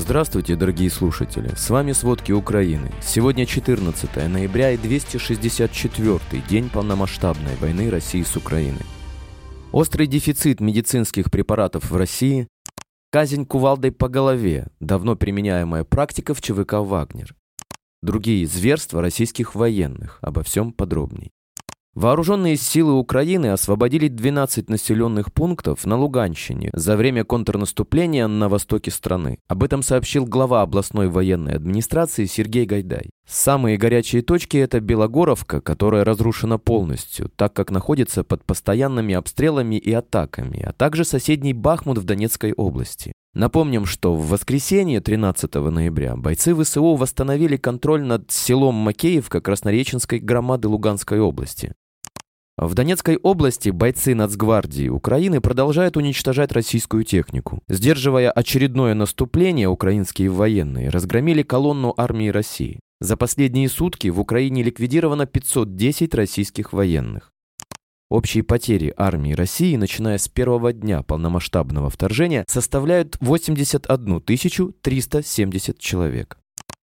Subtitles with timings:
[0.00, 1.52] Здравствуйте, дорогие слушатели!
[1.54, 2.90] С вами «Сводки Украины».
[3.02, 8.86] Сегодня 14 ноября и 264-й день полномасштабной войны России с Украиной.
[9.72, 12.48] Острый дефицит медицинских препаратов в России,
[13.12, 17.36] казнь кувалдой по голове, давно применяемая практика в ЧВК «Вагнер»,
[18.02, 21.30] другие зверства российских военных, обо всем подробней.
[21.96, 29.38] Вооруженные силы Украины освободили 12 населенных пунктов на Луганщине за время контрнаступления на востоке страны.
[29.48, 33.10] Об этом сообщил глава областной военной администрации Сергей Гайдай.
[33.28, 39.92] Самые горячие точки– это Белогоровка, которая разрушена полностью, так как находится под постоянными обстрелами и
[39.92, 43.12] атаками, а также соседний Бахмут в Донецкой области.
[43.34, 50.66] Напомним, что в воскресенье 13 ноября бойцы ВСУ восстановили контроль над селом Макеевка Краснореченской громады
[50.68, 51.72] Луганской области.
[52.60, 57.62] В Донецкой области бойцы Нацгвардии Украины продолжают уничтожать российскую технику.
[57.68, 62.78] Сдерживая очередное наступление, украинские военные разгромили колонну армии России.
[63.00, 67.32] За последние сутки в Украине ликвидировано 510 российских военных.
[68.10, 76.39] Общие потери армии России, начиная с первого дня полномасштабного вторжения, составляют 81 370 человек.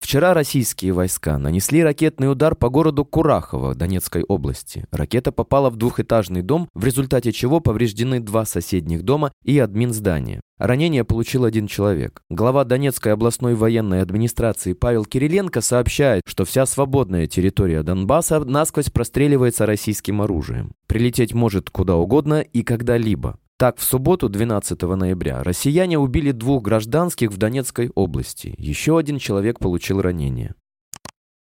[0.00, 4.86] Вчера российские войска нанесли ракетный удар по городу Курахово Донецкой области.
[4.92, 10.40] Ракета попала в двухэтажный дом, в результате чего повреждены два соседних дома и админ здания.
[10.58, 12.22] Ранение получил один человек.
[12.30, 19.66] Глава Донецкой областной военной администрации Павел Кириленко сообщает, что вся свободная территория Донбасса насквозь простреливается
[19.66, 20.72] российским оружием.
[20.86, 23.38] Прилететь может куда угодно и когда-либо.
[23.58, 28.54] Так, в субботу, 12 ноября, россияне убили двух гражданских в Донецкой области.
[28.58, 30.54] Еще один человек получил ранение.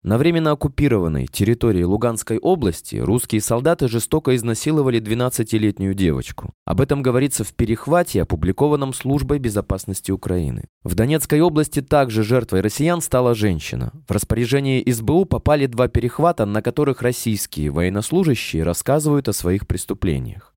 [0.04, 6.54] На временно оккупированной территории Луганской области русские солдаты жестоко изнасиловали 12-летнюю девочку.
[6.66, 10.66] Об этом говорится в перехвате, опубликованном Службой безопасности Украины.
[10.84, 13.94] В Донецкой области также жертвой россиян стала женщина.
[14.06, 20.51] В распоряжение СБУ попали два перехвата, на которых российские военнослужащие рассказывают о своих преступлениях.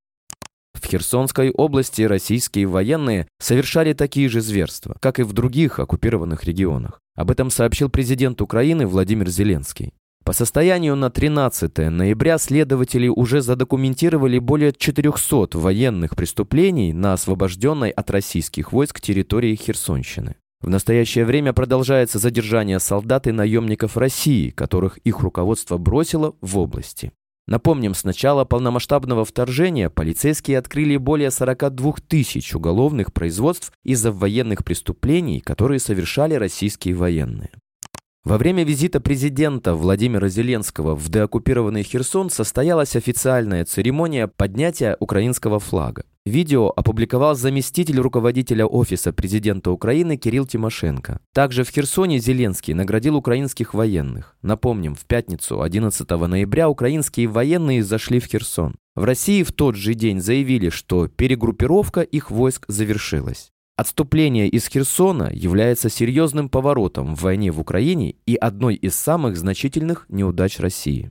[0.74, 7.00] В Херсонской области российские военные совершали такие же зверства, как и в других оккупированных регионах.
[7.16, 9.92] Об этом сообщил президент Украины Владимир Зеленский.
[10.24, 18.10] По состоянию на 13 ноября следователи уже задокументировали более 400 военных преступлений на освобожденной от
[18.10, 20.36] российских войск территории Херсонщины.
[20.62, 27.12] В настоящее время продолжается задержание солдат и наемников России, которых их руководство бросило в области.
[27.46, 35.40] Напомним, с начала полномасштабного вторжения полицейские открыли более 42 тысяч уголовных производств из-за военных преступлений,
[35.40, 37.50] которые совершали российские военные.
[38.24, 46.04] Во время визита президента Владимира Зеленского в деоккупированный Херсон состоялась официальная церемония поднятия украинского флага.
[46.26, 51.20] Видео опубликовал заместитель руководителя Офиса президента Украины Кирилл Тимошенко.
[51.34, 54.34] Также в Херсоне Зеленский наградил украинских военных.
[54.40, 58.74] Напомним, в пятницу 11 ноября украинские военные зашли в Херсон.
[58.94, 63.50] В России в тот же день заявили, что перегруппировка их войск завершилась.
[63.76, 70.06] Отступление из Херсона является серьезным поворотом в войне в Украине и одной из самых значительных
[70.08, 71.10] неудач России.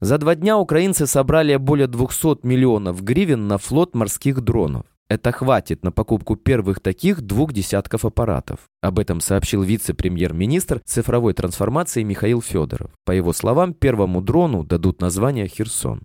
[0.00, 4.86] За два дня украинцы собрали более 200 миллионов гривен на флот морских дронов.
[5.10, 8.60] Это хватит на покупку первых таких двух десятков аппаратов.
[8.80, 12.92] Об этом сообщил вице-премьер-министр цифровой трансформации Михаил Федоров.
[13.04, 16.02] По его словам, первому дрону дадут название «Херсон».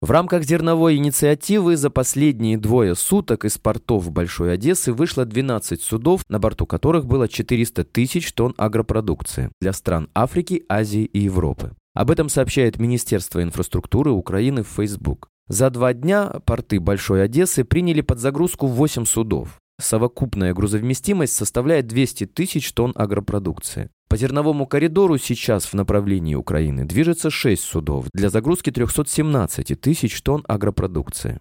[0.00, 6.22] В рамках зерновой инициативы за последние двое суток из портов Большой Одессы вышло 12 судов,
[6.28, 11.72] на борту которых было 400 тысяч тонн агропродукции для стран Африки, Азии и Европы.
[11.96, 15.30] Об этом сообщает Министерство инфраструктуры Украины в Facebook.
[15.48, 19.56] За два дня порты Большой Одессы приняли под загрузку 8 судов.
[19.80, 23.88] Совокупная грузовместимость составляет 200 тысяч тонн агропродукции.
[24.10, 30.44] По зерновому коридору сейчас в направлении Украины движется 6 судов для загрузки 317 тысяч тонн
[30.46, 31.40] агропродукции.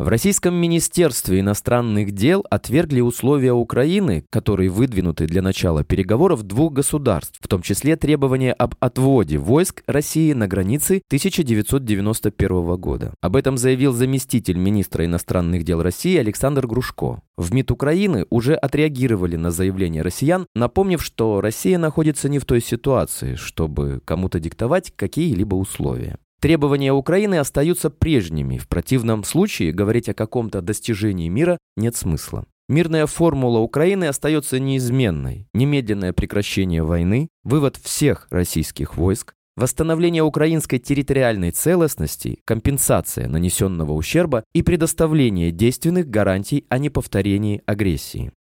[0.00, 7.38] В Российском Министерстве иностранных дел отвергли условия Украины, которые выдвинуты для начала переговоров двух государств,
[7.38, 13.12] в том числе требования об отводе войск России на границы 1991 года.
[13.20, 17.20] Об этом заявил заместитель министра иностранных дел России Александр Грушко.
[17.36, 22.62] В МИД Украины уже отреагировали на заявление россиян, напомнив, что Россия находится не в той
[22.62, 26.16] ситуации, чтобы кому-то диктовать какие-либо условия.
[26.40, 28.56] Требования Украины остаются прежними.
[28.56, 32.46] В противном случае говорить о каком-то достижении мира нет смысла.
[32.70, 35.46] Мирная формула Украины остается неизменной.
[35.52, 44.62] Немедленное прекращение войны, вывод всех российских войск, восстановление украинской территориальной целостности, компенсация нанесенного ущерба и
[44.62, 48.32] предоставление действенных гарантий о неповторении агрессии.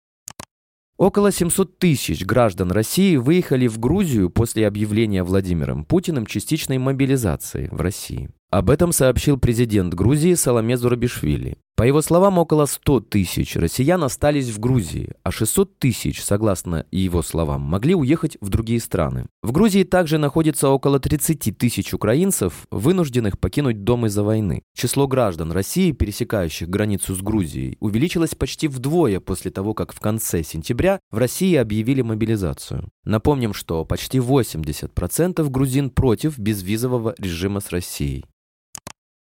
[0.99, 7.81] Около 700 тысяч граждан России выехали в Грузию после объявления Владимиром Путиным частичной мобилизации в
[7.81, 8.31] России.
[8.51, 11.59] Об этом сообщил президент Грузии Саламе Зурабишвили.
[11.79, 17.23] По его словам, около 100 тысяч россиян остались в Грузии, а 600 тысяч, согласно его
[17.23, 19.27] словам, могли уехать в другие страны.
[19.45, 24.63] В Грузии также находится около 30 тысяч украинцев, вынужденных покинуть дом из-за войны.
[24.75, 30.43] Число граждан России, пересекающих границу с Грузией, увеличилось почти вдвое после того, как в конце
[30.43, 32.89] сентября в России объявили мобилизацию.
[33.05, 38.25] Напомним, что почти 80% грузин против безвизового режима с Россией.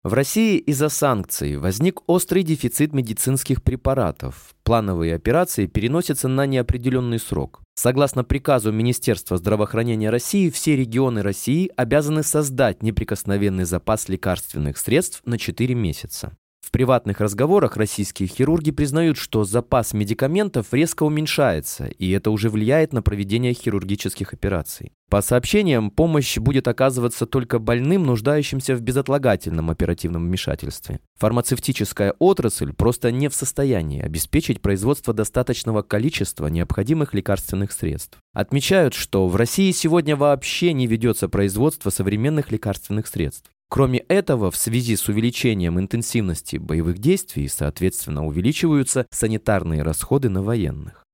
[0.03, 4.55] В России из-за санкций возник острый дефицит медицинских препаратов.
[4.63, 7.61] Плановые операции переносятся на неопределенный срок.
[7.75, 15.37] Согласно приказу Министерства здравоохранения России, все регионы России обязаны создать неприкосновенный запас лекарственных средств на
[15.37, 16.35] 4 месяца.
[16.71, 22.93] В приватных разговорах российские хирурги признают, что запас медикаментов резко уменьшается, и это уже влияет
[22.93, 24.93] на проведение хирургических операций.
[25.11, 31.01] По сообщениям, помощь будет оказываться только больным, нуждающимся в безотлагательном оперативном вмешательстве.
[31.19, 38.19] Фармацевтическая отрасль просто не в состоянии обеспечить производство достаточного количества необходимых лекарственных средств.
[38.33, 43.51] Отмечают, что в России сегодня вообще не ведется производство современных лекарственных средств.
[43.71, 51.05] Кроме этого, в связи с увеличением интенсивности боевых действий, соответственно, увеличиваются санитарные расходы на военных.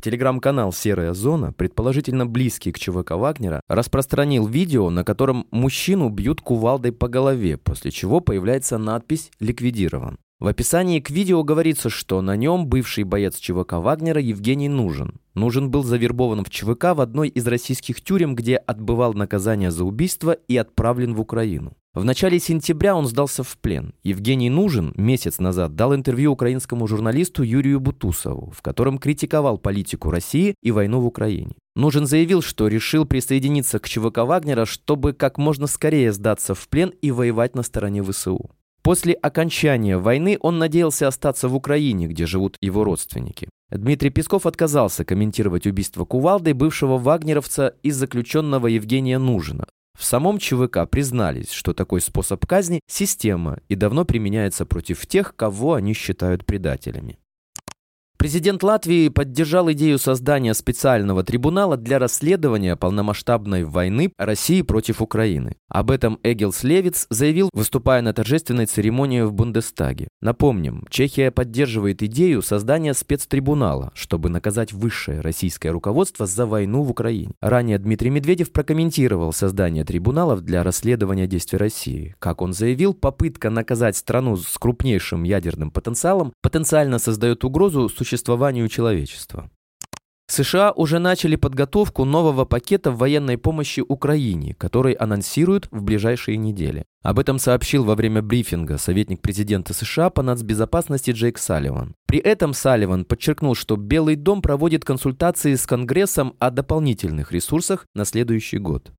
[0.00, 6.92] Телеграм-канал «Серая зона», предположительно близкий к ЧВК Вагнера, распространил видео, на котором мужчину бьют кувалдой
[6.92, 10.18] по голове, после чего появляется надпись «Ликвидирован».
[10.38, 15.18] В описании к видео говорится, что на нем бывший боец ЧВК Вагнера Евгений Нужен.
[15.34, 20.32] Нужен был завербован в ЧВК в одной из российских тюрем, где отбывал наказание за убийство
[20.32, 21.72] и отправлен в Украину.
[21.94, 23.94] В начале сентября он сдался в плен.
[24.02, 30.54] Евгений Нужен месяц назад дал интервью украинскому журналисту Юрию Бутусову, в котором критиковал политику России
[30.62, 31.54] и войну в Украине.
[31.74, 36.92] Нужен заявил, что решил присоединиться к ЧВК Вагнера, чтобы как можно скорее сдаться в плен
[37.00, 38.50] и воевать на стороне ВСУ.
[38.86, 43.48] После окончания войны он надеялся остаться в Украине, где живут его родственники.
[43.68, 49.66] Дмитрий Песков отказался комментировать убийство Кувалды бывшего вагнеровца и заключенного Евгения Нужина.
[49.98, 55.74] В самом ЧВК признались, что такой способ казни– система и давно применяется против тех, кого
[55.74, 57.18] они считают предателями.
[58.18, 65.56] Президент Латвии поддержал идею создания специального трибунала для расследования полномасштабной войны России против Украины.
[65.68, 70.08] Об этом Эгилс Левиц заявил, выступая на торжественной церемонии в Бундестаге.
[70.22, 77.32] Напомним, Чехия поддерживает идею создания спецтрибунала, чтобы наказать высшее российское руководство за войну в Украине.
[77.42, 82.14] Ранее Дмитрий Медведев прокомментировал создание трибуналов для расследования действий России.
[82.18, 89.50] Как он заявил, попытка наказать страну с крупнейшим ядерным потенциалом потенциально создает угрозу существованию человечества.
[90.28, 96.84] США уже начали подготовку нового пакета военной помощи Украине, который анонсируют в ближайшие недели.
[97.02, 101.94] Об этом сообщил во время брифинга советник президента США по нацбезопасности Джейк Салливан.
[102.06, 108.04] При этом Салливан подчеркнул, что Белый дом проводит консультации с Конгрессом о дополнительных ресурсах на
[108.04, 108.90] следующий год.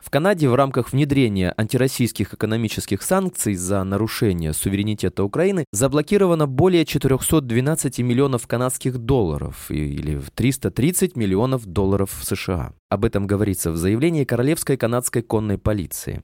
[0.00, 7.98] В Канаде в рамках внедрения антироссийских экономических санкций за нарушение суверенитета Украины заблокировано более 412
[7.98, 12.72] миллионов канадских долларов или 330 миллионов долларов США.
[12.88, 16.22] Об этом говорится в заявлении Королевской канадской конной полиции.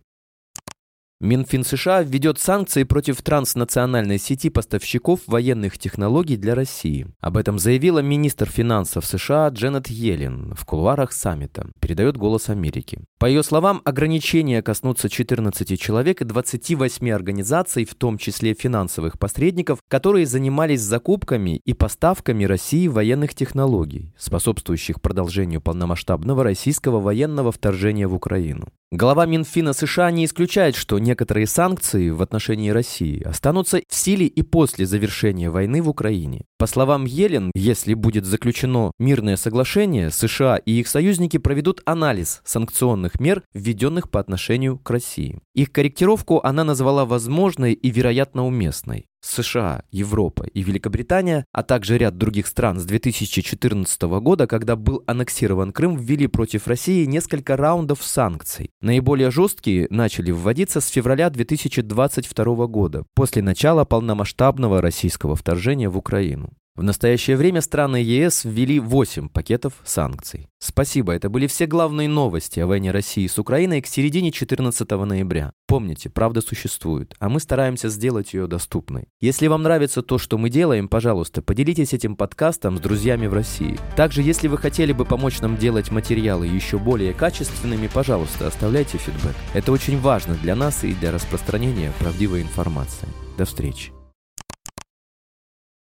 [1.19, 7.07] Минфин США введет санкции против транснациональной сети поставщиков военных технологий для России.
[7.21, 13.01] Об этом заявила министр финансов США Дженнет Йеллен в кулуарах саммита, передает «Голос Америки».
[13.19, 19.79] По ее словам, ограничения коснутся 14 человек и 28 организаций, в том числе финансовых посредников,
[19.89, 28.15] которые занимались закупками и поставками России военных технологий, способствующих продолжению полномасштабного российского военного вторжения в
[28.15, 28.69] Украину.
[28.93, 34.43] Глава Минфина США не исключает, что некоторые санкции в отношении России останутся в силе и
[34.43, 36.43] после завершения войны в Украине.
[36.59, 43.21] По словам Елен, если будет заключено мирное соглашение, США и их союзники проведут анализ санкционных
[43.21, 45.39] мер, введенных по отношению к России.
[45.55, 49.07] Их корректировку она назвала возможной и вероятно уместной.
[49.27, 55.73] США, Европа и Великобритания, а также ряд других стран с 2014 года, когда был аннексирован
[55.73, 58.71] Крым, ввели против России несколько раундов санкций.
[58.81, 66.53] Наиболее жесткие начали вводиться с февраля 2022 года, после начала полномасштабного российского вторжения в Украину.
[66.77, 70.47] В настоящее время страны ЕС ввели 8 пакетов санкций.
[70.59, 75.53] Спасибо, это были все главные новости о войне России с Украиной к середине 14 ноября.
[75.67, 79.09] Помните, правда существует, а мы стараемся сделать ее доступной.
[79.21, 83.79] Если вам нравится то, что мы делаем, пожалуйста, поделитесь этим подкастом с друзьями в России.
[83.97, 89.35] Также, если вы хотели бы помочь нам делать материалы еще более качественными, пожалуйста, оставляйте фидбэк.
[89.55, 93.09] Это очень важно для нас и для распространения правдивой информации.
[93.39, 93.96] До встречи.